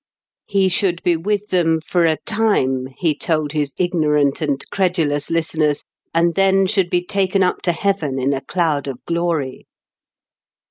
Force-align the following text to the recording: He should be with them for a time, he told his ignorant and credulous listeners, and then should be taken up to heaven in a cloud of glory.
He 0.47 0.67
should 0.67 1.03
be 1.03 1.15
with 1.15 1.49
them 1.49 1.79
for 1.79 2.05
a 2.05 2.17
time, 2.25 2.87
he 2.97 3.13
told 3.13 3.51
his 3.51 3.75
ignorant 3.77 4.41
and 4.41 4.57
credulous 4.71 5.29
listeners, 5.29 5.83
and 6.11 6.33
then 6.33 6.65
should 6.65 6.89
be 6.89 7.03
taken 7.05 7.43
up 7.43 7.61
to 7.61 7.71
heaven 7.71 8.17
in 8.17 8.33
a 8.33 8.41
cloud 8.41 8.87
of 8.87 9.05
glory. 9.05 9.67